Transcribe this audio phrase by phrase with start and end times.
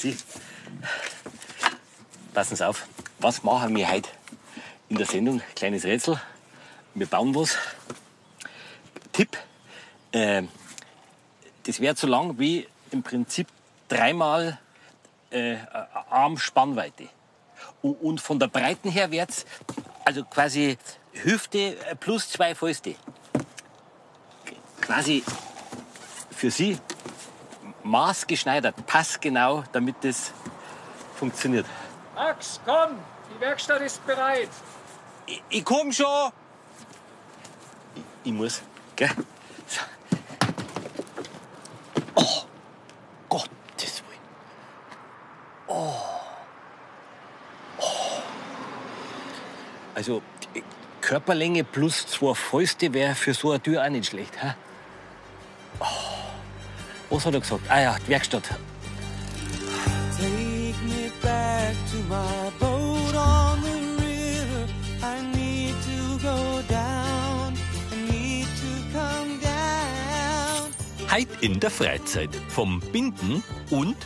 [0.00, 0.16] Sie,
[2.32, 2.86] passen Sie auf.
[3.18, 4.08] Was machen wir heute
[4.88, 5.42] in der Sendung?
[5.54, 6.18] Kleines Rätsel.
[6.94, 7.58] Wir bauen was.
[9.12, 9.36] Tipp.
[10.12, 10.44] Äh,
[11.64, 13.46] das wäre so lang wie im Prinzip
[13.88, 14.58] dreimal
[15.28, 15.56] äh,
[16.08, 17.08] Armspannweite.
[17.82, 19.44] Und, von der Breiten her wird's
[20.06, 20.78] also quasi
[21.12, 22.94] Hüfte plus zwei Fäuste.
[24.80, 25.22] Quasi
[26.30, 26.78] für Sie
[27.84, 30.32] maßgeschneidert, passgenau, damit das
[31.16, 31.66] funktioniert.
[32.14, 32.98] Max, komm,
[33.34, 34.48] die Werkstatt ist bereit.
[35.26, 36.32] Ich, ich komm schon.
[37.94, 38.62] Ich, ich muss,
[38.96, 39.10] gell?
[39.66, 39.80] So.
[42.14, 42.42] Oh,
[43.28, 44.20] Gottes Willen.
[45.66, 45.94] Oh.
[47.78, 47.84] Oh.
[49.94, 50.22] Also,
[51.00, 54.42] Körperlänge plus zwei Fäuste wäre für so eine Tür auch nicht schlecht.
[54.42, 54.54] Hä?
[55.80, 56.19] Oh.
[57.10, 57.68] Was hat er gesagt?
[57.68, 58.44] Ah ja, die Werkstatt.
[60.16, 64.68] Take me back to my boat on the river.
[65.02, 67.54] I need to go down.
[67.92, 71.10] I need to come down.
[71.10, 73.96] Heit in der Freizeit vom Binden und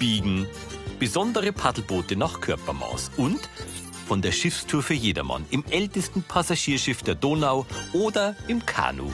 [0.00, 0.46] Biegen.
[0.98, 3.40] Besondere Paddelboote nach Körpermaß und
[4.08, 9.12] von der Schiffstour für jedermann im ältesten Passagierschiff der Donau oder im Kanu.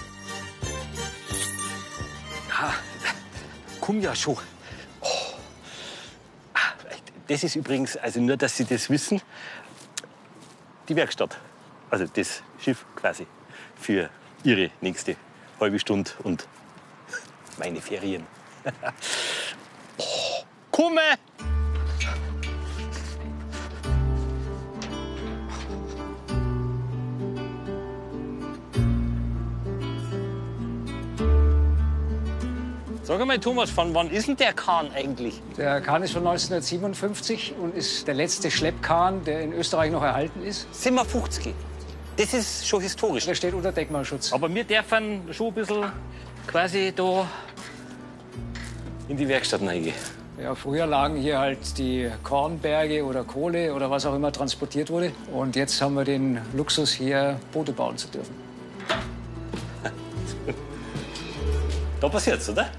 [3.88, 4.36] Komm ja schon.
[5.00, 5.06] Oh.
[6.52, 6.74] Ah,
[7.26, 9.22] Das ist übrigens, also nur, dass Sie das wissen,
[10.90, 11.38] die Werkstatt.
[11.88, 13.26] Also das Schiff quasi
[13.80, 14.10] für
[14.44, 15.16] Ihre nächste
[15.58, 16.46] halbe Stunde und
[17.58, 18.26] meine Ferien.
[19.96, 21.16] oh, komme!
[33.08, 35.40] Sag mal, Thomas, von wann ist denn der Kahn eigentlich?
[35.56, 40.44] Der Kahn ist von 1957 und ist der letzte Schleppkahn, der in Österreich noch erhalten
[40.44, 40.66] ist.
[40.74, 41.54] 57.
[42.18, 43.24] Das ist schon historisch.
[43.24, 44.30] Der steht unter Denkmalschutz.
[44.34, 45.84] Aber wir dürfen schon ein bisschen
[46.46, 47.26] quasi da
[49.08, 49.96] in die Werkstatt reingehen.
[50.38, 55.12] Ja, früher lagen hier halt die Kornberge oder Kohle oder was auch immer transportiert wurde.
[55.32, 58.34] Und jetzt haben wir den Luxus, hier Boote bauen zu dürfen.
[62.00, 62.70] Da passiert's, oder?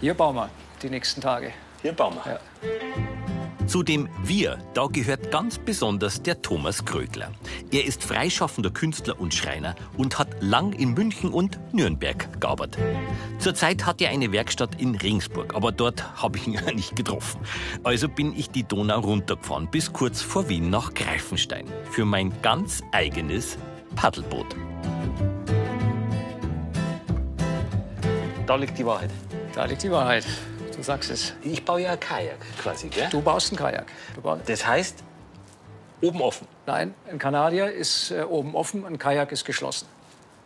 [0.00, 0.48] Hier bauen wir
[0.80, 1.52] die nächsten Tage.
[1.82, 2.34] Hier bauen wir.
[2.34, 3.66] Ja.
[3.66, 7.32] Zu dem Wir, da gehört ganz besonders der Thomas Krögler.
[7.72, 12.82] Er ist freischaffender Künstler und Schreiner und hat lang in München und Nürnberg gearbeitet.
[13.40, 17.40] Zurzeit hat er eine Werkstatt in Regensburg, aber dort habe ich ihn ja nicht getroffen.
[17.82, 22.82] Also bin ich die Donau runtergefahren bis kurz vor Wien nach Greifenstein für mein ganz
[22.92, 23.58] eigenes
[23.96, 24.54] Paddelboot.
[28.46, 29.10] Da liegt die Wahrheit.
[29.58, 30.24] Da liegt die Wahrheit.
[30.76, 31.34] Du sagst es.
[31.42, 33.08] Ich baue ja ein Kajak quasi, gell?
[33.10, 33.86] Du baust einen Kajak.
[34.22, 35.02] Baust Das heißt,
[36.00, 36.46] oben offen.
[36.66, 39.88] Nein, ein Kanadier ist äh, oben offen, ein Kajak ist geschlossen.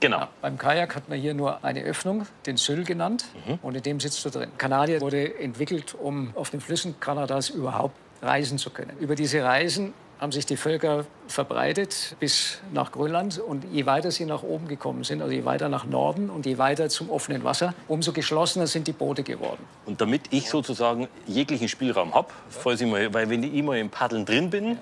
[0.00, 0.28] Genau.
[0.40, 3.26] Beim Kajak hat man hier nur eine Öffnung, den Syll genannt,
[3.60, 4.50] und in dem sitzt du drin.
[4.56, 8.96] Kanadier wurde entwickelt, um auf den Flüssen Kanadas überhaupt reisen zu können.
[8.98, 13.40] Über diese Reisen haben sich die Völker verbreitet bis nach Grönland.
[13.40, 16.58] Und je weiter sie nach oben gekommen sind, also je weiter nach Norden und je
[16.58, 19.64] weiter zum offenen Wasser, umso geschlossener sind die Boote geworden.
[19.84, 23.90] Und damit ich sozusagen jeglichen Spielraum habe, falls ich mal, weil wenn ich mal im
[23.90, 24.78] Paddeln drin bin,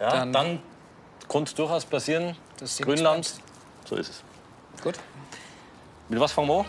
[0.00, 0.58] ja, Dann- dann,
[1.28, 2.34] kann es durchaus passieren,
[2.80, 3.32] Grönland,
[3.84, 4.24] so ist es.
[4.82, 4.96] Gut.
[6.08, 6.66] Mit was fangen wir an?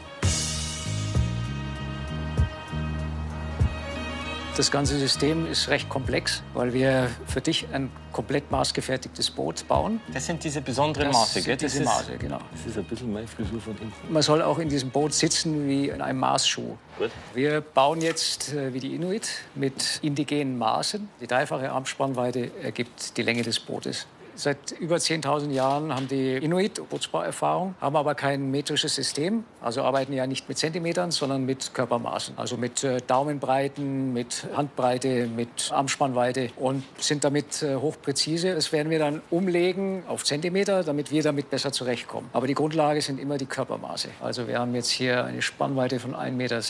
[4.55, 7.89] Das ganze System ist recht komplex, weil wir für dich ein
[8.21, 9.99] komplett maßgefertigtes Boot bauen.
[10.13, 11.57] Das sind diese besonderen Das Maße, gell?
[11.57, 12.37] Das diese ist, Maße, genau.
[12.51, 14.13] Das ist ein bisschen meine Frisur von hinten.
[14.13, 16.77] Man soll auch in diesem Boot sitzen wie in einem Maßschuh.
[16.99, 17.09] Gut.
[17.33, 21.09] Wir bauen jetzt äh, wie die Inuit mit indigenen Maßen.
[21.19, 24.05] Die dreifache Armspannweite ergibt die Länge des Bootes.
[24.35, 29.43] Seit über 10.000 Jahren haben die Inuit Bootsbauerfahrung, haben aber kein metrisches System.
[29.61, 32.37] Also arbeiten ja nicht mit Zentimetern, sondern mit Körpermaßen.
[32.37, 38.55] Also mit äh, Daumenbreiten, mit Handbreite, mit Armspannweite und sind damit äh, hochpräzise.
[38.55, 42.29] Das werden wir dann umlegen auf Zentimeter, damit wir damit besser zurechtkommen.
[42.33, 44.09] Aber die Grundlage sind immer die Körpermaße.
[44.21, 46.61] Also wir haben jetzt hier eine Spannweite von 1,86 Meter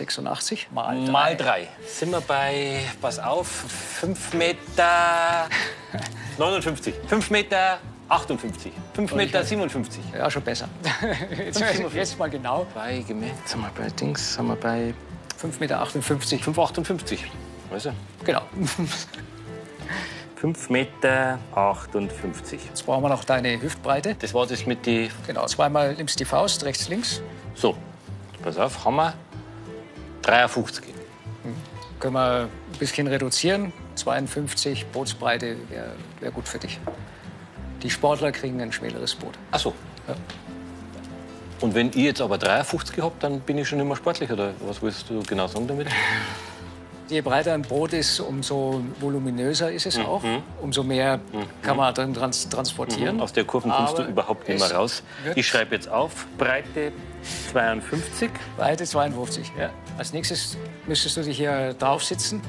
[0.74, 1.12] mal drei.
[1.12, 1.68] Mal drei.
[1.86, 5.48] Sind wir bei, pass auf, 5 Meter
[6.38, 6.94] 59.
[7.08, 7.80] 5 Meter
[8.10, 8.72] 58.
[8.94, 10.02] 5 Meter 57.
[10.14, 10.68] Ja, schon besser.
[11.38, 12.68] jetzt, jetzt mal genau.
[12.74, 14.94] Bei gemerkt, sind wir bei Dings, sind wir bei
[15.42, 15.84] 5,58 Meter.
[15.84, 17.20] 5,58.
[17.72, 17.92] Also
[18.26, 18.42] Genau.
[20.42, 22.60] 5 Meter 58.
[22.66, 24.16] Jetzt brauchen wir noch deine Hüftbreite.
[24.16, 25.12] Das war das mit die.
[25.28, 27.22] Genau, zweimal nimmst die Faust, rechts, links.
[27.54, 27.78] So,
[28.42, 29.14] pass auf, haben wir
[30.24, 30.84] 53.
[32.00, 33.72] Können wir ein bisschen reduzieren.
[34.02, 36.80] 52 Bootsbreite wäre wär gut für dich.
[37.84, 39.36] Die Sportler kriegen ein schmäleres Boot.
[39.52, 39.74] Ach so.
[40.08, 40.16] Ja.
[41.62, 44.82] Und wenn ich jetzt aber 53 habe, dann bin ich schon immer sportlich, oder was
[44.82, 45.88] willst du genau sagen damit?
[47.08, 50.24] Je breiter ein Boot ist, umso voluminöser ist es auch.
[50.62, 51.20] Umso mehr
[51.62, 53.22] kann man drin trans transportieren.
[53.22, 55.04] Aus der Kurven kommst du überhaupt nicht mehr raus.
[55.36, 56.92] Ich schreibe jetzt auf, Breite
[57.52, 58.32] 52.
[58.58, 59.52] Breite 52.
[59.60, 59.70] Ja.
[59.98, 60.58] Als nächstes
[60.88, 62.42] müsstest du dich hier drauf sitzen.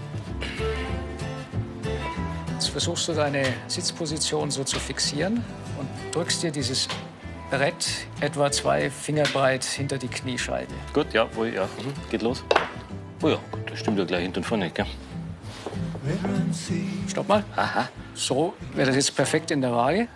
[2.73, 5.45] Versuchst du deine Sitzposition so zu fixieren
[5.79, 6.89] und drückst dir dieses
[7.51, 7.87] Brett
[8.21, 10.73] etwa zwei Finger breit hinter die Kniescheibe.
[10.95, 11.65] Gut, ja, wo, ja.
[11.65, 12.11] Mhm.
[12.11, 12.43] geht los.
[13.23, 14.87] Oh ja, gut, das stimmt ja gleich hinten und vorne, gell?
[17.09, 17.45] Stopp mal.
[17.57, 17.91] Aha.
[18.15, 20.09] So wäre das jetzt perfekt in der Waage.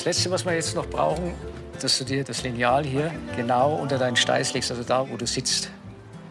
[0.00, 1.34] Das Letzte, was wir jetzt noch brauchen,
[1.78, 5.26] dass du dir das Lineal hier genau unter deinen Steiß legst, also da, wo du
[5.26, 5.70] sitzt.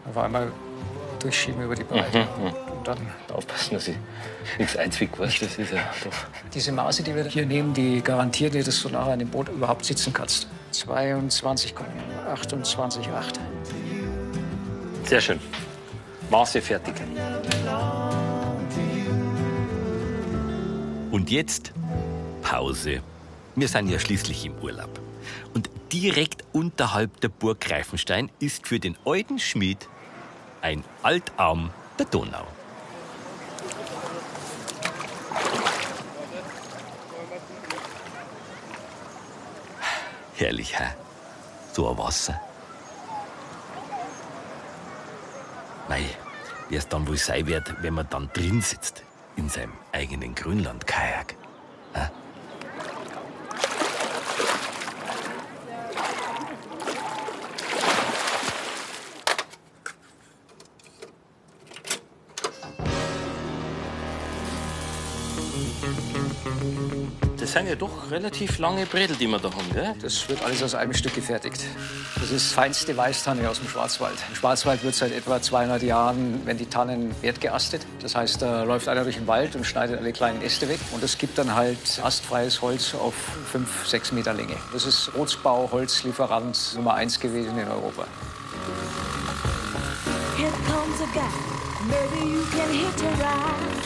[0.08, 0.50] Auf einmal
[1.20, 2.26] durchschieben über die Breite.
[2.76, 2.98] Und dann
[3.32, 3.94] Aufpassen, dass ich
[4.58, 6.10] nichts einzwicke, weißt du, das ist ja doch.
[6.52, 9.48] diese Maße, die wir hier nehmen, die garantieren dir, dass du nachher in dem Boot
[9.48, 10.48] überhaupt sitzen kannst.
[10.72, 13.38] 22,28,8.
[15.04, 15.38] Sehr schön.
[16.28, 16.94] Maße fertig.
[21.12, 21.72] Und jetzt
[22.42, 23.00] Pause.
[23.56, 25.00] Wir sind ja schließlich im Urlaub.
[25.54, 29.88] Und direkt unterhalb der Burg Greifenstein ist für den alten Schmied
[30.62, 32.46] ein Altarm der Donau.
[40.36, 40.86] Herrlich, hä?
[41.72, 42.40] So ein Wasser.
[45.88, 46.04] Mei,
[46.68, 49.02] wie es dann wohl sein wird, wenn man dann drin sitzt,
[49.36, 51.34] in seinem eigenen Grönland-Kajak.
[51.92, 52.08] Hä?
[67.60, 69.94] Sind ja doch relativ lange Bredel, die wir da haben, gell?
[70.00, 71.60] Das wird alles aus einem Stück gefertigt.
[72.18, 74.14] Das ist feinste Weißtanne aus dem Schwarzwald.
[74.30, 77.84] Im Schwarzwald wird seit etwa 200 Jahren, wenn die Tannen wertgeastet.
[78.00, 80.78] Das heißt, da läuft einer durch den Wald und schneidet alle kleinen Äste weg.
[80.92, 83.14] Und es gibt dann halt astfreies Holz auf
[83.52, 84.56] 5, 6 Meter Länge.
[84.72, 88.06] Das ist Rotsbau, Holzlieferant Nummer 1 gewesen in Europa.
[90.38, 91.28] Here comes a guy.
[91.86, 93.84] Maybe you can hit a ride.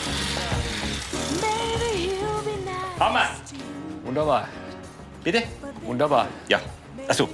[1.41, 2.99] Maybe he'll be nice.
[2.99, 3.34] Hammer!
[4.15, 4.47] Wunderbar,
[5.25, 5.43] Bitte?
[5.83, 6.27] wunderbar.
[6.47, 6.61] Ja.
[7.05, 7.27] Achso.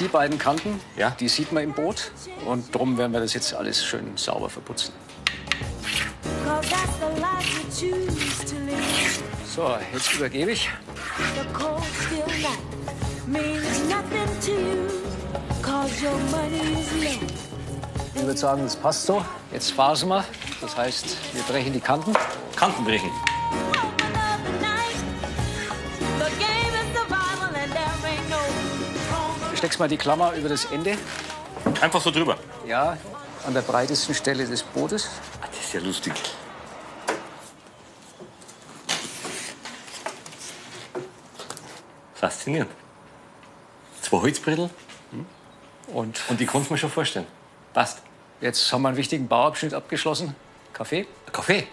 [0.00, 1.10] Die beiden Kanten, Ja.
[1.10, 2.10] die sieht man im Boot.
[2.44, 4.92] Und drum werden wir das jetzt alles schön sauber verputzen.
[9.46, 10.68] So, jetzt übergebe ich.
[18.16, 19.24] Ich würde sagen, das passt so.
[19.52, 20.24] Jetzt phasen wir.
[20.60, 22.12] Das heißt, wir brechen die Kanten.
[22.56, 23.10] Kanten brechen.
[29.62, 30.98] Steckst mal die Klammer über das Ende.
[31.80, 32.36] Einfach so drüber.
[32.66, 32.98] Ja,
[33.46, 35.08] an der breitesten Stelle des Bootes.
[35.40, 36.12] Ah, das ist ja lustig.
[42.14, 42.72] Faszinierend.
[44.00, 44.68] Zwei Holzbredel
[45.94, 47.28] Und und die du mir schon vorstellen.
[47.72, 48.02] Passt.
[48.40, 50.34] jetzt haben wir einen wichtigen Bauabschnitt abgeschlossen.
[50.72, 51.06] Kaffee.
[51.30, 51.68] Kaffee.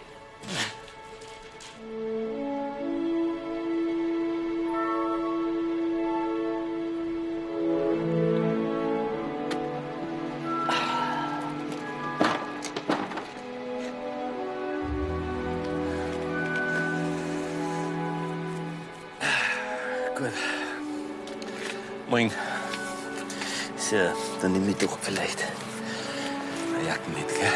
[23.90, 23.96] So,
[24.44, 25.44] dann nehme ich doch vielleicht
[26.78, 27.52] eine Jacke mit, gell?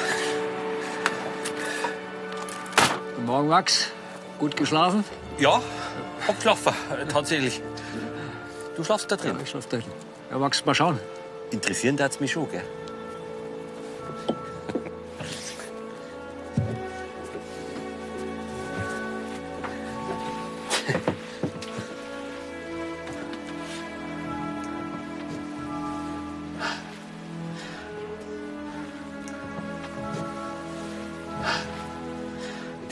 [3.13, 3.91] Guten Morgen, Max.
[4.39, 5.03] Gut geschlafen?
[5.37, 5.61] Ja,
[6.27, 6.73] hab geschlafen,
[7.07, 7.61] tatsächlich.
[8.75, 9.37] Du schlafst da drin.
[9.43, 9.83] Ich schlafe drin.
[10.31, 10.97] Ja, Max, mal schauen.
[11.51, 12.63] Interessieren tat's mich schon, gell?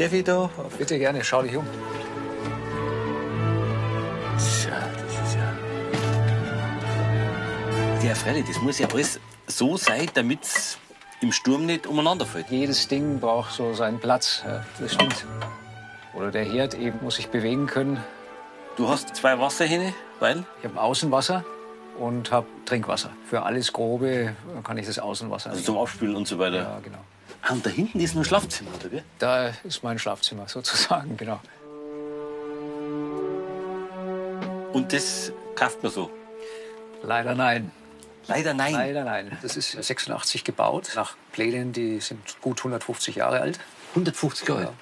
[0.02, 0.50] Darf ich da?
[0.80, 1.64] Bitte gerne, schau dich um.
[4.38, 5.36] Tja, das ist
[8.02, 8.10] ja.
[8.10, 10.80] Ja, freilich, das muss ja alles so sein, damit's
[11.22, 12.50] im Sturm nicht umeinander fällt.
[12.50, 14.42] Jedes Ding braucht so seinen Platz.
[14.44, 15.24] Ja, das stimmt.
[16.16, 18.04] Oder der Herd eben muss sich bewegen können.
[18.78, 20.46] Du hast zwei Wasserhähne, weil?
[20.64, 21.46] Ich habe Außenwasser
[22.00, 23.12] und habe Trinkwasser.
[23.30, 25.66] Für alles Grobe kann ich das Außenwasser Also nehmen.
[25.68, 26.58] zum Abspülen und so weiter.
[26.58, 26.98] Ja, genau.
[27.42, 29.02] Ah, und da hinten ist ein Schlafzimmer, oder wie?
[29.18, 31.40] Da ist mein Schlafzimmer sozusagen, genau.
[34.74, 36.10] Und das kauft man so?
[37.04, 37.72] Leider nein.
[38.28, 38.74] Leider nein.
[38.74, 39.38] Leider nein.
[39.42, 43.60] Das ist 86 gebaut, nach Plänen, die sind gut 150 Jahre alt.
[43.92, 44.62] 150 Jahre.
[44.64, 44.74] Ja.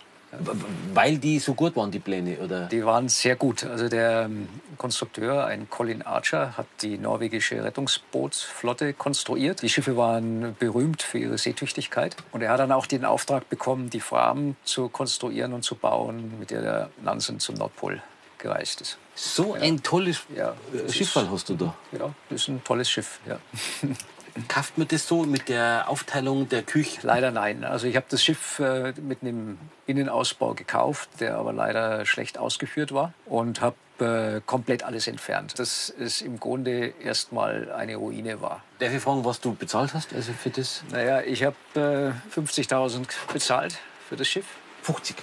[0.93, 2.67] Weil die so gut waren, die Pläne, oder?
[2.67, 3.63] Die waren sehr gut.
[3.63, 9.61] Also der ähm, Konstrukteur, ein Colin Archer, hat die norwegische Rettungsbootsflotte konstruiert.
[9.61, 12.15] Die Schiffe waren berühmt für ihre Seetüchtigkeit.
[12.31, 16.33] Und er hat dann auch den Auftrag bekommen, die Fram zu konstruieren und zu bauen,
[16.39, 18.01] mit der der Nansen zum Nordpol
[18.37, 18.97] gereist ist.
[19.15, 21.75] So ein tolles Ja, äh, ist- hast du da.
[21.91, 23.19] Ja, das ist ein tolles Schiff.
[23.27, 23.37] Ja.
[24.47, 26.99] Kauft man das so mit der Aufteilung der Küche?
[27.03, 27.63] Leider nein.
[27.63, 32.93] Also ich habe das Schiff äh, mit einem Innenausbau gekauft, der aber leider schlecht ausgeführt
[32.93, 35.59] war und habe äh, komplett alles entfernt.
[35.59, 38.63] Dass es im Grunde erstmal eine Ruine war.
[38.79, 40.83] Darf ich fragen, was du bezahlt hast also für das?
[40.91, 43.77] Naja, ich habe äh, 50.000 bezahlt
[44.07, 44.45] für das Schiff.
[44.83, 45.15] 50.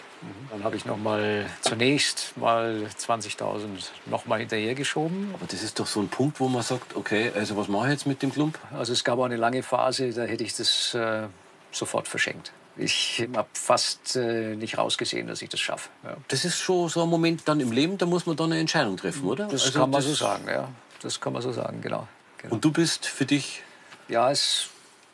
[0.51, 3.69] Dann habe ich noch mal zunächst mal 20.000
[4.07, 5.31] noch mal hinterhergeschoben.
[5.35, 7.93] Aber das ist doch so ein Punkt, wo man sagt, okay, also was mache ich
[7.93, 8.59] jetzt mit dem Klump?
[8.73, 11.25] Also es gab auch eine lange Phase, da hätte ich das äh,
[11.71, 12.53] sofort verschenkt.
[12.79, 15.89] Ich habe fast äh, nicht rausgesehen, dass ich das schaffe.
[16.05, 16.17] Ja.
[16.29, 18.97] Das ist schon so ein Moment dann im Leben, da muss man dann eine Entscheidung
[18.97, 19.47] treffen, oder?
[19.47, 20.69] Das Also kann man das- so sagen, ja.
[21.03, 22.09] Das kann man so sagen, genau.
[22.39, 22.55] genau.
[22.55, 23.63] Und du bist für dich,
[24.09, 24.69] Ja, es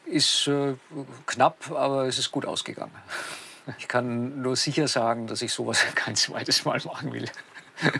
[0.06, 0.74] ist äh,
[1.26, 2.92] knapp, aber es ist gut ausgegangen.
[3.78, 7.30] Ich kann nur sicher sagen, dass ich sowas kein zweites Mal machen will.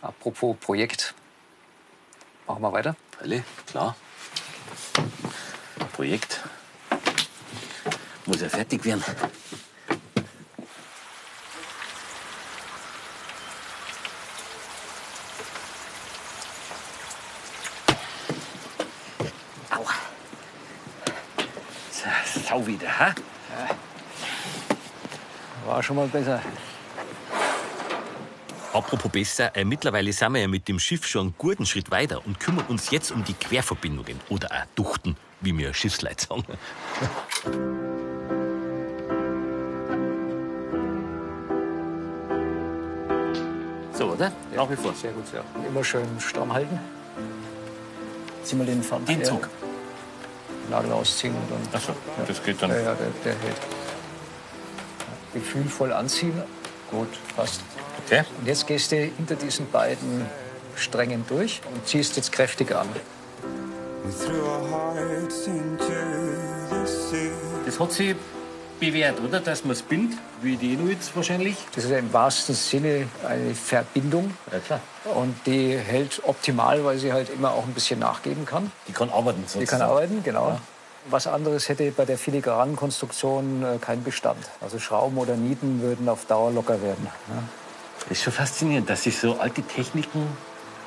[0.00, 1.14] Apropos Projekt.
[2.46, 2.96] Machen wir weiter.
[3.20, 3.96] alle, klar.
[5.92, 6.40] Projekt
[8.26, 9.04] muss ja fertig werden.
[22.56, 23.14] Sau wieder, ha?
[25.66, 26.40] War schon mal besser.
[28.72, 32.24] Apropos besser, äh, mittlerweile sind wir ja mit dem Schiff schon einen guten Schritt weiter
[32.24, 36.44] und kümmern uns jetzt um die Querverbindungen oder auch Duchten, wie wir Schiffsleute sagen.
[43.92, 44.32] So, oder?
[44.54, 44.94] Nach wie vor.
[44.94, 45.42] Sehr gut, ja.
[45.68, 46.78] Immer schön stramm halten.
[48.44, 49.24] Zieh mal den Pfand Den.
[49.24, 49.46] Zug.
[50.70, 51.60] Nagel ausziehen und dann.
[51.72, 51.92] Ach so,
[52.26, 52.70] das geht dann.
[52.70, 53.56] Ja, ja, der, der hält.
[53.56, 56.42] Ja, Gefühlvoll anziehen.
[56.90, 57.60] Gut, passt.
[58.06, 58.24] Okay.
[58.38, 60.26] Und jetzt gehst du hinter diesen beiden
[60.76, 62.88] Strängen durch und ziehst jetzt kräftig an.
[67.64, 68.14] Das hat sich
[68.78, 69.40] bewährt, oder?
[69.40, 71.56] Dass man es bindet, wie die Inuits wahrscheinlich.
[71.74, 74.34] Das ist ja im wahrsten Sinne eine Verbindung.
[74.52, 74.80] Ja, klar.
[75.14, 78.70] Und die hält optimal, weil sie halt immer auch ein bisschen nachgeben kann.
[78.88, 79.42] Die kann arbeiten.
[79.42, 79.80] Die sozusagen.
[79.80, 80.60] kann arbeiten, genau.
[81.08, 84.44] Was anderes hätte bei der filigranen Konstruktion äh, keinen Bestand.
[84.60, 87.06] Also Schrauben oder Nieten würden auf Dauer locker werden.
[87.28, 87.42] Ja.
[88.08, 90.26] Das ist schon faszinierend, dass sich so alte Techniken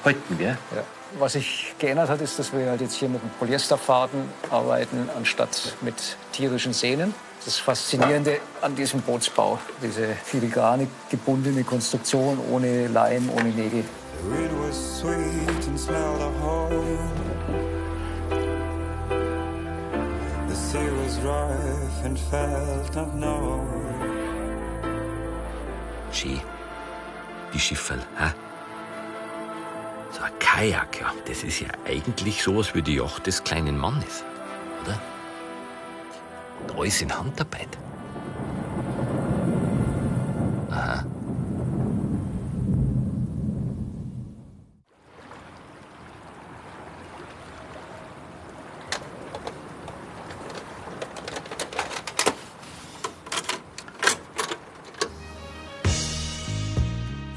[0.03, 0.57] halten, gell?
[0.75, 0.83] Ja.
[1.17, 5.75] Was sich geändert hat, ist, dass wir halt jetzt hier mit einem Polyesterfaden arbeiten, anstatt
[5.81, 5.95] mit
[6.31, 7.15] tierischen Sehnen.
[7.43, 13.83] Das Faszinierende an diesem Bootsbau, diese filigrane gebundene Konstruktion ohne Leim, ohne Nägel.
[14.21, 16.99] The wind was sweet and smelled of home.
[20.49, 23.67] The sea was rough and felt unknown.
[26.11, 26.41] Schön.
[27.53, 28.48] Die Schifferl, hä?
[30.11, 34.23] So ein Kajak, ja, das ist ja eigentlich sowas wie die Yacht des kleinen Mannes,
[34.83, 34.99] oder?
[36.61, 37.77] Und alles in Handarbeit.
[40.71, 41.05] Aha.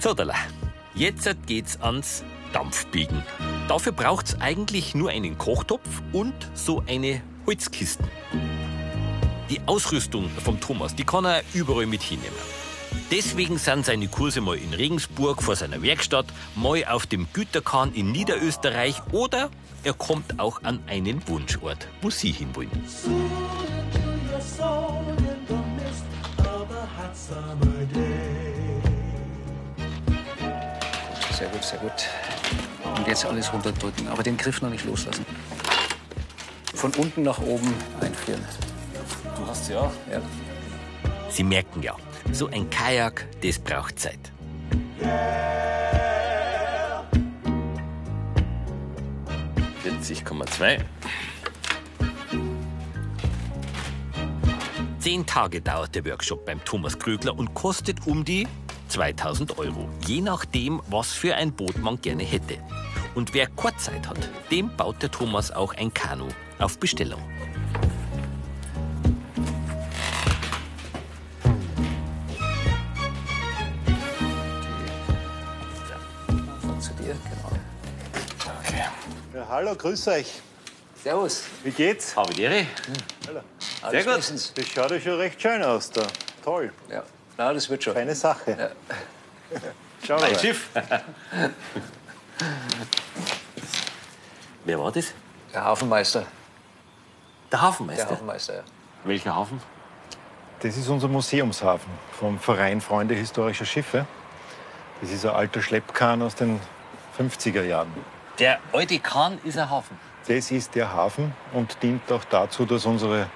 [0.00, 0.35] So, Dalla.
[0.95, 3.23] Jetzt geht's ans Dampfbiegen.
[3.68, 8.06] Dafür braucht's eigentlich nur einen Kochtopf und so eine Holzkisten.
[9.50, 12.37] Die Ausrüstung vom Thomas, die kann er überall mit hinnehmen.
[13.11, 18.12] Deswegen sind seine Kurse mal in Regensburg vor seiner Werkstatt, mal auf dem Güterkahn in
[18.12, 19.50] Niederösterreich oder
[19.85, 22.71] er kommt auch an einen Wunschort, wo Sie hinwollen.
[31.62, 32.11] Sehr gut, sehr
[32.83, 32.99] gut.
[32.99, 35.25] Und jetzt alles runterdrücken, aber den Griff noch nicht loslassen.
[36.75, 38.45] Von unten nach oben einführen.
[39.37, 40.21] Du hast ja Ja.
[41.28, 41.97] Sie merken ja,
[42.33, 44.33] so ein Kajak, das braucht Zeit.
[50.02, 50.81] ,2.
[54.99, 58.47] Zehn Tage dauert der Workshop beim Thomas Krögler und kostet um die
[58.92, 59.88] 2000 Euro.
[60.06, 62.58] Je nachdem, was für ein Boot man gerne hätte.
[63.14, 64.18] Und wer Kurzzeit hat,
[64.50, 67.22] dem baut der Thomas auch ein Kanu auf Bestellung.
[76.78, 77.58] Zu dir, genau.
[79.34, 80.34] Ja, hallo, grüß euch.
[81.02, 81.44] Servus.
[81.64, 82.14] Wie geht's?
[82.14, 82.66] Habe die Ehre.
[83.80, 84.16] Alles gut.
[84.16, 84.52] bestens.
[84.54, 86.06] Das schaut ja schon recht schön aus da.
[86.44, 86.70] Toll.
[86.90, 87.02] Ja.
[87.37, 87.95] Na, das wird schon.
[87.95, 88.73] Feine Sache.
[90.07, 90.39] Schau Mein mal.
[90.39, 90.69] Schiff.
[94.65, 95.12] Wer war das?
[95.53, 96.25] Der Hafenmeister.
[97.51, 98.05] Der Hafenmeister.
[98.05, 98.62] Der Hafenmeister, ja.
[99.05, 99.61] Welcher Hafen?
[100.61, 104.07] Das ist unser Museumshafen vom Verein Freunde historischer Schiffe.
[105.01, 106.61] Das ist ein alter Schleppkahn aus den
[107.19, 107.93] 50er Jahren.
[108.39, 109.99] Der alte Kahn ist ein Hafen.
[110.29, 113.27] Das ist der Hafen und dient auch dazu, dass unsere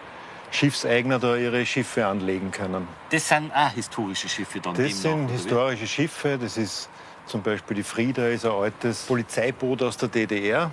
[0.56, 2.88] Schiffseigner da ihre Schiffe anlegen können.
[3.10, 4.74] Das sind auch historische Schiffe dann.
[4.74, 6.38] Das sind historische Schiffe.
[6.38, 6.88] Das ist
[7.26, 10.70] zum Beispiel die Frieda, ist ein altes Polizeiboot aus der DDR.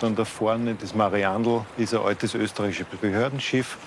[0.00, 3.78] Dann da vorne das Mariandl ist ein altes österreichisches Behördenschiff.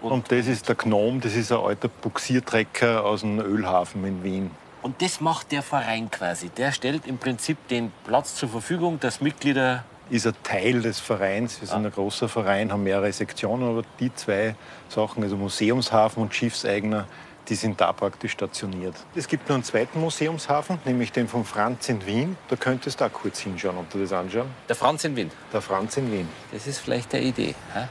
[0.00, 4.50] Und das ist der Gnom, das ist ein alter Buxiertrecker aus dem Ölhafen in Wien.
[4.82, 6.50] Und das macht der Verein quasi.
[6.50, 9.84] Der stellt im Prinzip den Platz zur Verfügung, dass Mitglieder.
[10.10, 11.60] Ist ein Teil des Vereins.
[11.60, 14.54] Wir sind ein großer Verein, haben mehrere Sektionen, aber die zwei
[14.88, 17.06] Sachen, also Museumshafen und Schiffseigner,
[17.48, 18.94] die sind da praktisch stationiert.
[19.14, 22.36] Es gibt noch einen zweiten Museumshafen, nämlich den von Franz in Wien.
[22.48, 24.48] Da könntest du auch kurz hinschauen und dir das anschauen.
[24.68, 25.30] Der Franz in Wien.
[25.52, 26.28] Der Franz in Wien.
[26.52, 27.54] Das ist vielleicht eine Idee.
[27.72, 27.88] Hä?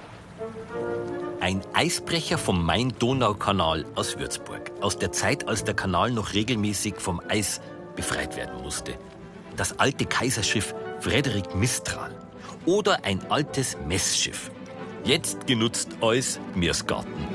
[1.40, 4.72] Ein Eisbrecher vom Main-Donau-Kanal aus Würzburg.
[4.82, 7.60] Aus der Zeit, als der Kanal noch regelmäßig vom Eis
[7.96, 8.94] befreit werden musste.
[9.56, 12.12] Das alte Kaiserschiff Frederik Mistral.
[12.66, 14.50] Oder ein altes Messschiff.
[15.04, 17.28] Jetzt genutzt als Meersgarten.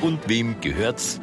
[0.00, 1.20] Und wem gehört's?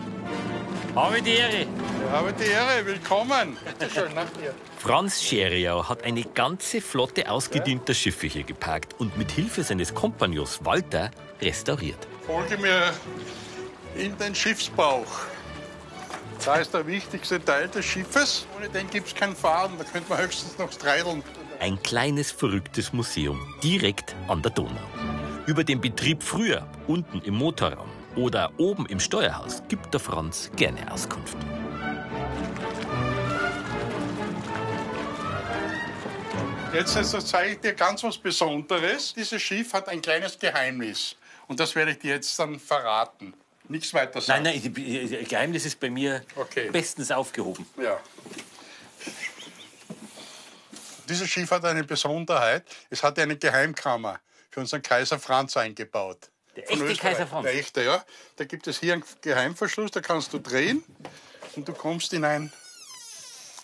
[0.95, 1.65] Habe die Ehre.
[2.11, 3.57] Habe die Ehre, willkommen.
[3.65, 4.53] Bitte schön, nach dir.
[4.77, 10.63] Franz Scheriau hat eine ganze Flotte ausgedienter Schiffe hier geparkt und mit Hilfe seines Kompagnons
[10.63, 11.11] Walter
[11.41, 12.07] restauriert.
[12.25, 12.93] Folge mir
[13.97, 15.25] in den Schiffsbauch.
[16.43, 18.45] Da ist der wichtigste Teil des Schiffes.
[18.57, 19.73] Ohne den gibt es kein Fahren.
[19.77, 21.23] Da könnte man höchstens noch streideln.
[21.59, 24.75] Ein kleines, verrücktes Museum direkt an der Donau.
[25.47, 30.91] Über den Betrieb früher, unten im Motorraum oder oben im Steuerhaus, gibt der Franz gerne
[30.91, 31.37] Auskunft.
[36.73, 39.13] Jetzt also zeige ich dir ganz was Besonderes.
[39.13, 41.15] Dieses Schiff hat ein kleines Geheimnis.
[41.47, 43.33] Und das werde ich dir jetzt dann verraten.
[43.67, 44.43] Nichts weiter sagen.
[44.43, 46.69] Nein, nein, Geheimnis ist bei mir Okay.
[46.69, 47.65] bestens aufgehoben.
[47.81, 47.99] Ja.
[51.09, 52.63] Dieses Schiff hat eine Besonderheit.
[52.89, 56.29] Es hat eine Geheimkammer für unseren Kaiser Franz eingebaut.
[56.55, 57.11] Der Von echte Österreich.
[57.13, 57.43] Kaiser Franz?
[57.43, 58.05] Der echte, ja.
[58.37, 60.83] Da gibt es hier einen Geheimverschluss, da kannst du drehen
[61.55, 62.51] und du kommst in ein.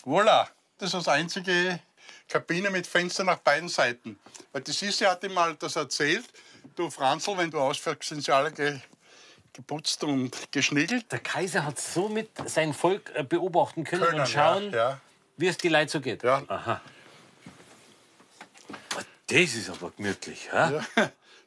[0.04, 0.46] Voilà!
[0.78, 1.80] Das ist das einzige
[2.28, 4.18] Kabine mit Fenster nach beiden Seiten.
[4.52, 6.24] Weil die Sissi hat ihm mal das erzählt.
[6.76, 8.78] Du Franzl, wenn du ausfährst, sind sie alle ge
[9.52, 11.10] geputzt und geschniegelt.
[11.12, 15.00] Der Kaiser hat somit sein Volk äh, beobachten können, Können, und schauen, ja, ja.
[15.36, 16.22] wie es die Leute so geht.
[16.22, 16.42] Ja.
[16.48, 16.80] Aha.
[19.26, 20.48] Das ist aber gemütlich.
[20.52, 20.80] Hä?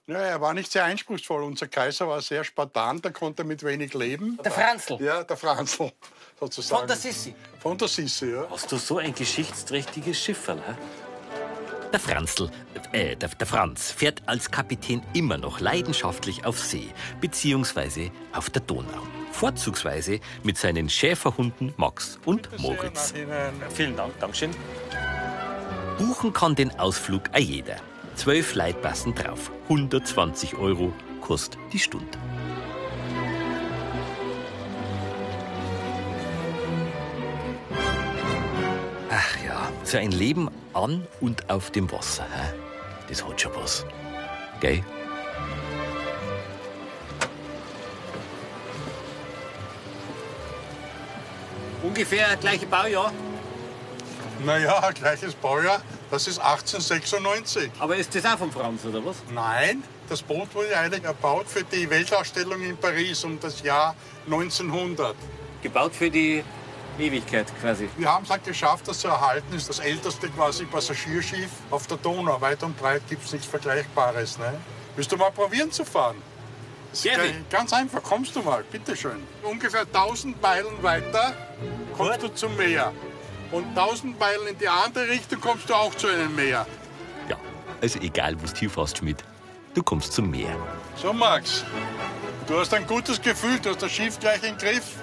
[0.07, 1.43] Ja, er war nicht sehr einspruchsvoll.
[1.43, 4.39] Unser Kaiser war sehr spartan, der konnte mit wenig leben.
[4.43, 4.97] Der Franzl.
[5.01, 5.91] Ja, der Franzl,
[6.39, 6.79] sozusagen.
[6.79, 7.35] Von der Sissi.
[7.59, 8.47] Von der Sissi, ja.
[8.49, 10.47] Hast du so ein geschichtsträchtiges Schiff?
[10.47, 10.53] Hä?
[11.91, 12.49] Der Franzl,
[12.91, 16.87] äh, der, der Franz fährt als Kapitän immer noch leidenschaftlich auf See,
[17.21, 19.07] beziehungsweise auf der Donau.
[19.31, 23.13] Vorzugsweise mit seinen Schäferhunden Max und Moritz.
[23.73, 24.51] Vielen Dank, Dankeschön.
[25.97, 27.77] Buchen kann den Ausflug auch jeder.
[28.15, 29.51] Zwölf Leute passen drauf.
[29.63, 32.17] 120 Euro kostet die Stunde.
[39.87, 42.53] So ein Leben an und auf dem Wasser, hä?
[43.07, 43.85] das hat schon was.
[44.59, 44.83] Gell?
[51.83, 53.11] Ungefähr gleiche Baujahr.
[54.43, 57.71] Naja, gleiches Baujahr, das ist 1896.
[57.79, 59.17] Aber ist das auch von Franz, oder was?
[59.33, 63.95] Nein, das Boot wurde eigentlich erbaut für die Weltausstellung in Paris um das Jahr
[64.25, 65.15] 1900.
[65.61, 66.43] Gebaut für die
[66.99, 67.89] Ewigkeit quasi.
[67.97, 69.47] Wir haben es halt geschafft, das zu erhalten.
[69.51, 72.39] Das ist das älteste quasi Passagierschiff auf der Donau.
[72.41, 74.37] Weit und breit gibt es nichts Vergleichbares.
[74.37, 74.53] Ne?
[74.95, 76.17] Willst du mal probieren zu fahren?
[77.03, 77.43] Gerne.
[77.49, 79.21] ganz einfach, kommst du mal, bitteschön.
[79.43, 81.33] Ungefähr 1000 Meilen weiter
[81.97, 82.93] kommst du zum Meer.
[83.51, 86.65] Und 1000 Meilen in die andere Richtung kommst du auch zu einem Meer.
[87.29, 87.37] Ja,
[87.81, 89.23] also egal, wo du hinfährst, Schmidt,
[89.73, 90.55] du kommst zum Meer.
[90.95, 91.63] So, Max,
[92.47, 94.95] du hast ein gutes Gefühl, du hast das Schiff gleich im Griff.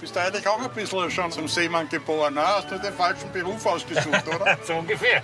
[0.00, 2.34] Bist eigentlich auch ein bisschen schon zum Seemann geboren.
[2.34, 2.46] Ne?
[2.46, 4.58] Hast du den falschen Beruf ausgesucht, oder?
[4.66, 5.22] So ungefähr.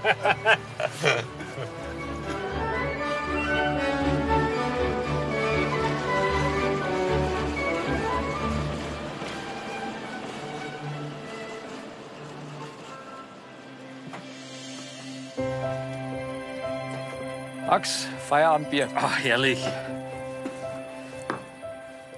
[17.70, 18.88] Max, Feierabendbier.
[18.96, 19.64] Ach, herrlich.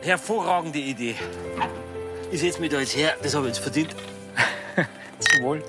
[0.01, 1.15] Hervorragende Idee.
[2.33, 3.95] Ich setze mich da jetzt her, das habe ich jetzt verdient.
[5.19, 5.63] Zum Wohl.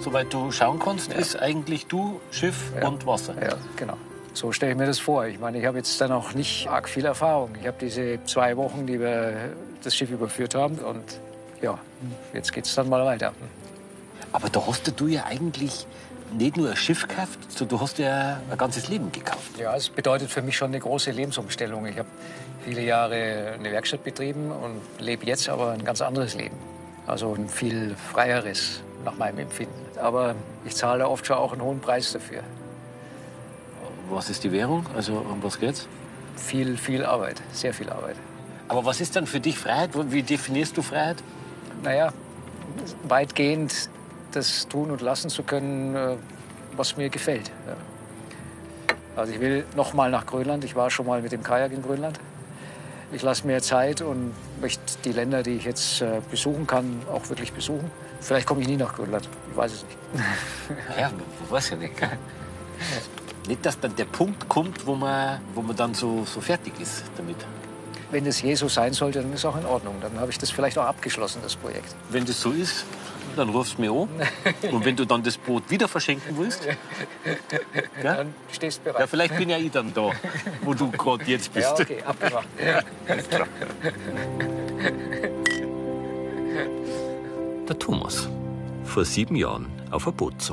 [0.00, 3.34] Soweit du schauen kannst, ist eigentlich du, Schiff und Wasser.
[3.42, 3.96] Ja, genau.
[4.34, 5.24] So stelle ich mir das vor.
[5.24, 7.52] Ich meine, ich habe jetzt dann auch nicht arg viel Erfahrung.
[7.58, 10.76] Ich habe diese zwei Wochen, die wir das Schiff überführt haben.
[10.80, 11.18] Und
[11.62, 11.78] ja,
[12.34, 13.32] jetzt geht es dann mal weiter.
[14.32, 15.86] Aber da hast du ja eigentlich
[16.32, 19.58] nicht nur ein Schiff gekauft, sondern du hast ja ein ganzes Leben gekauft.
[19.58, 21.86] Ja, es bedeutet für mich schon eine große Lebensumstellung.
[21.86, 22.08] Ich habe
[22.64, 26.56] viele Jahre eine Werkstatt betrieben und lebe jetzt aber ein ganz anderes Leben.
[27.06, 29.74] Also ein viel freieres nach meinem Empfinden.
[29.98, 32.42] Aber ich zahle oft schon auch einen hohen Preis dafür.
[34.10, 34.86] Was ist die Währung?
[34.94, 35.86] Also um was geht's?
[36.36, 38.16] Viel, viel Arbeit, sehr viel Arbeit.
[38.68, 39.90] Aber was ist dann für dich Freiheit?
[40.10, 41.16] Wie definierst du Freiheit?
[41.82, 42.12] Naja,
[43.04, 43.88] weitgehend
[44.32, 46.16] das tun und lassen zu können, äh,
[46.76, 47.50] was mir gefällt.
[47.66, 47.76] Ja.
[49.16, 50.64] Also ich will noch mal nach Grönland.
[50.64, 52.20] Ich war schon mal mit dem Kajak in Grönland.
[53.10, 57.28] Ich lasse mir Zeit und möchte die Länder, die ich jetzt äh, besuchen kann, auch
[57.28, 57.90] wirklich besuchen.
[58.20, 59.28] Vielleicht komme ich nie nach Grönland.
[59.50, 59.98] Ich weiß es nicht.
[60.98, 61.96] Ja, man weiß ja nicht.
[61.96, 62.10] Gell?
[63.48, 67.02] Nicht, dass dann der Punkt kommt, wo man, wo man dann so, so fertig ist
[67.16, 67.36] damit.
[68.10, 69.94] Wenn es je so sein sollte, dann ist auch in Ordnung.
[70.02, 71.96] Dann habe ich das vielleicht auch abgeschlossen, das Projekt.
[72.10, 72.84] Wenn das so ist,
[73.38, 74.08] dann rufst du mir an.
[74.72, 76.76] Und wenn du dann das Boot wieder verschenken willst, gell?
[78.02, 79.08] Dann stehst du ja, bereit.
[79.08, 80.10] vielleicht bin ja ich dann da,
[80.62, 81.78] wo du gerade jetzt bist.
[81.78, 82.48] Ja, okay, abgemacht.
[87.68, 88.28] Der Thomas.
[88.84, 90.52] Vor sieben Jahren auf ein Boot.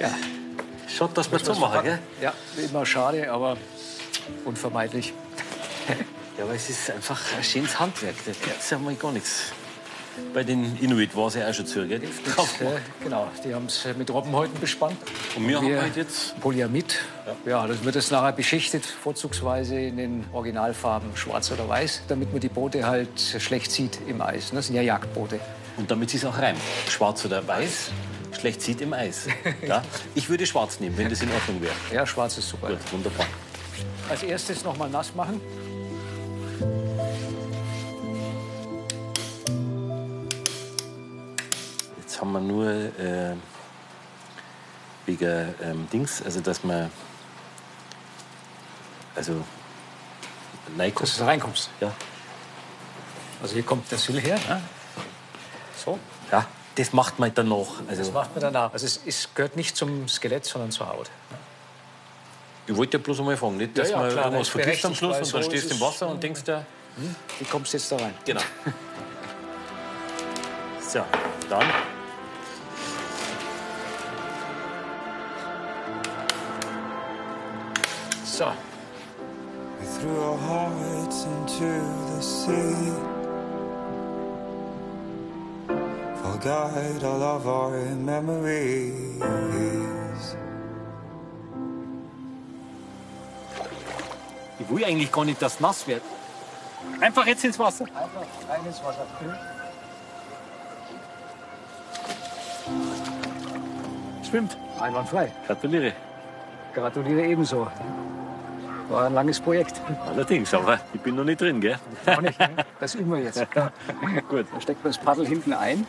[0.00, 0.10] Ja,
[0.88, 1.98] Schaut, dass wir so machen, gell?
[2.20, 2.32] ja,
[2.68, 3.56] immer schade, aber
[4.44, 5.12] unvermeidlich.
[6.38, 8.14] Ja, aber es ist einfach ein schönes Handwerk.
[8.24, 9.46] Da gibt's ja mal gar nichts.
[10.32, 12.00] Bei den Inuit war es ja auch schon zu, gell?
[12.00, 12.06] Äh,
[13.02, 14.96] genau, die haben es mit Robbenhäuten bespannt.
[15.34, 17.00] Und wir haben Wir- halt jetzt Polyamid.
[17.44, 22.38] Ja, das wird es nachher beschichtet, vorzugsweise in den Originalfarben schwarz oder weiß, damit man
[22.40, 24.52] die Boote halt schlecht sieht im Eis.
[24.52, 25.40] Das sind ja Jagdboote.
[25.76, 26.60] Und damit es auch reimt.
[26.88, 27.90] Schwarz oder weiß,
[28.38, 29.26] schlecht sieht im Eis.
[29.66, 29.82] Ja?
[30.14, 31.74] Ich würde schwarz nehmen, wenn das in Ordnung wäre.
[31.92, 32.68] Ja, schwarz ist super.
[32.68, 33.26] Gut, wunderbar.
[34.08, 35.40] Als erstes noch mal nass machen.
[42.00, 43.34] Jetzt haben wir nur äh,
[45.06, 46.90] wegen ähm, Dings, also dass man
[49.14, 49.44] also
[50.76, 51.70] Dass du reinkommst.
[51.80, 51.92] ja,
[53.42, 54.38] Also hier kommt der Syl her.
[54.48, 54.62] Ne?
[55.76, 55.98] So,
[56.30, 56.46] ja,
[56.78, 57.66] das macht man danach.
[57.88, 58.72] das Also macht man danach.
[58.72, 61.10] Also es ist, gehört nicht zum Skelett, sondern zur Haut.
[62.66, 64.86] ich wollte ja bloß einmal fragen, nicht, dass Ja, ja, man klar, irgendwas ist vergisst
[64.86, 66.64] am Schluss und dann so stehst ist du im es- Wasser und denkst da,
[67.38, 68.14] Wie kommst du jetzt da rein?
[68.24, 68.40] genau.
[70.80, 71.00] so,
[71.50, 71.66] dann
[78.24, 78.52] So,
[79.80, 83.17] We threw our hearts into the sea.
[86.40, 89.18] Forgot all of our memories.
[94.60, 96.02] Ich will eigentlich gar nicht, dass es nass wird.
[97.00, 97.86] Einfach jetzt ins Wasser.
[97.86, 99.04] einfach rein ins Wasser.
[104.28, 104.56] Schwimmt.
[104.80, 105.32] Einwandfrei.
[105.44, 105.92] Gratuliere.
[106.72, 107.66] Gratuliere ebenso.
[108.88, 109.80] War ein langes Projekt.
[110.06, 111.78] Allerdings, aber ich bin noch nicht drin, gell?
[112.06, 112.48] Auch nicht, ne?
[112.78, 113.44] Das üben wir jetzt.
[114.28, 114.46] Gut.
[114.54, 115.84] Da steckt man das Paddel hinten ein.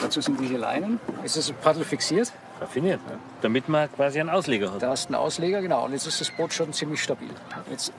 [0.00, 1.00] Dazu sind diese Leinen.
[1.24, 2.32] Ist das Paddel fixiert?
[2.60, 3.00] Raffiniert.
[3.42, 4.82] Damit man quasi einen Ausleger hat.
[4.82, 5.84] Da hast du einen Ausleger, genau.
[5.84, 7.30] Und jetzt ist das Boot schon ziemlich stabil.
[7.70, 7.92] Jetzt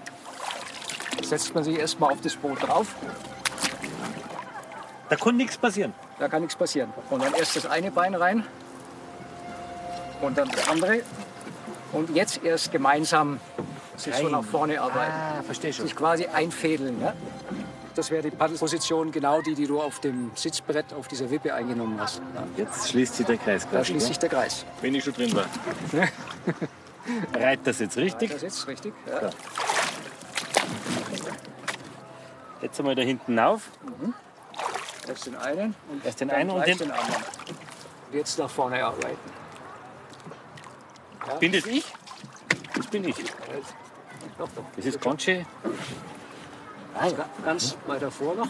[1.22, 2.96] setzt man sich erstmal auf das Boot drauf.
[5.10, 5.94] Da kann nichts passieren.
[6.20, 6.94] Da kann nichts passieren.
[7.10, 8.46] Und dann erst das eine Bein rein
[10.22, 11.02] und dann das andere.
[11.92, 13.40] Und jetzt erst gemeinsam
[13.98, 15.12] sich so nach vorne arbeiten.
[15.12, 15.86] Ah, verstehe schon.
[15.86, 17.02] Sich quasi einfädeln.
[17.02, 17.14] Ja?
[18.00, 22.00] Das wäre die Paddelposition, genau die, die du auf dem Sitzbrett auf dieser Wippe eingenommen
[22.00, 22.22] hast.
[22.34, 22.48] Ja.
[22.56, 23.86] Jetzt schließt sich der Kreis Da quasi.
[23.92, 24.66] schließt sich der Kreis.
[24.80, 25.46] Wenn ich schon drin war.
[27.34, 28.32] Reiht das jetzt richtig?
[28.32, 28.94] Das ist richtig.
[29.06, 29.30] Ja.
[32.62, 33.64] Jetzt einmal da hinten auf.
[35.06, 37.16] Erst den einen und Erst den einen und den- den anderen.
[38.12, 39.18] Und jetzt nach vorne arbeiten.
[41.42, 41.84] Bin das ich?
[42.78, 43.18] Das bin ich.
[44.78, 45.46] Das ist ganz schön.
[47.00, 48.48] Ga- Ganz weiter vor noch.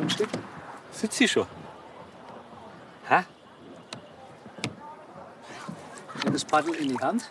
[0.00, 0.28] Ein Stück.
[0.92, 1.46] Sitzt sie schon.
[3.08, 3.24] Ha?
[6.24, 7.30] Nimm das Paddel in die Hand.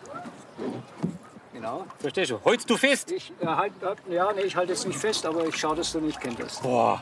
[1.52, 1.86] Genau.
[2.00, 2.40] Versteh schon.
[2.44, 3.12] Halt du fest.
[3.12, 3.74] Ich, äh, halt,
[4.10, 6.62] äh, ja, nee, ich halte jetzt nicht fest, aber ich schaue, dass du nicht kenterst.
[6.64, 7.02] Boah.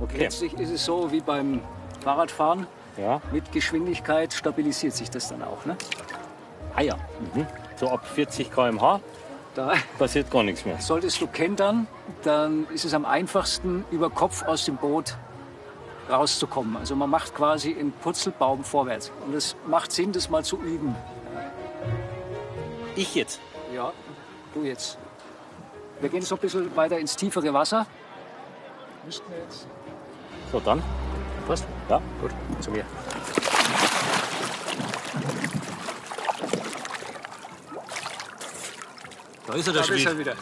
[0.00, 0.18] Okay.
[0.18, 1.62] Letztlich ist es so wie beim
[2.02, 2.66] Fahrradfahren.
[2.96, 3.20] Ja.
[3.32, 5.64] Mit Geschwindigkeit stabilisiert sich das dann auch.
[5.64, 5.76] Ne?
[6.74, 6.96] Ah ja.
[7.34, 7.46] Mhm.
[7.76, 9.00] So ab 40 km/h
[9.58, 10.80] Da passiert gar nichts mehr.
[10.80, 11.88] solltest du kentern,
[12.22, 15.16] dann ist es am einfachsten, über Kopf aus dem Boot
[16.08, 16.76] rauszukommen.
[16.76, 19.10] Also man macht quasi einen Purzelbaum vorwärts.
[19.26, 20.94] Und es macht Sinn, das mal zu üben.
[22.94, 23.40] Ich jetzt.
[23.74, 23.92] Ja,
[24.54, 24.96] du jetzt.
[25.98, 27.84] Wir gehen so ein bisschen weiter ins tiefere Wasser.
[29.04, 29.66] Müssten wir jetzt.
[30.52, 30.80] So, dann.
[31.48, 31.66] Passt?
[31.88, 32.00] Ja.
[32.20, 32.84] Gut, zu mir.
[39.48, 40.34] Da ist er, der Da ist er wieder.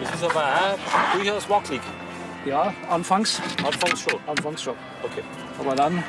[0.00, 1.80] Das ist aber auch durchaus wackelig.
[2.46, 3.42] Ja, anfangs.
[3.58, 4.20] Anfangs schon.
[4.28, 4.74] Anfangs schon.
[5.02, 5.24] Okay.
[5.58, 6.04] Aber dann,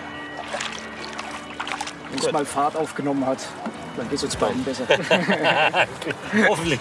[2.12, 3.40] wenn es mal Fahrt aufgenommen hat,
[3.98, 4.86] dann geht es uns beiden besser.
[6.48, 6.80] Hoffentlich.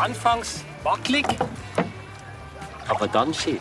[0.00, 1.26] Anfangs wackelig,
[2.88, 3.58] aber dann schön.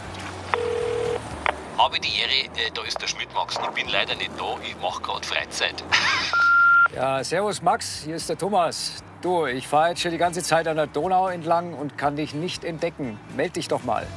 [1.77, 3.55] Habe die Ehre, äh, da ist der Schmidt Max.
[3.55, 5.83] Ich bin leider nicht da, ich mache gerade Freizeit.
[6.95, 9.03] Ja, servus Max, hier ist der Thomas.
[9.21, 12.33] Du, ich fahre jetzt schon die ganze Zeit an der Donau entlang und kann dich
[12.33, 13.19] nicht entdecken.
[13.35, 14.07] Meld dich doch mal.